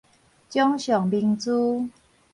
[0.49, 1.87] 掌上明珠